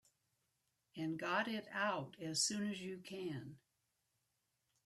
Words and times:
And 0.97 1.19
got 1.19 1.47
it 1.47 1.67
out 1.71 2.15
as 2.19 2.41
soon 2.41 2.67
as 2.71 2.81
you 2.81 2.97
can. 2.97 3.59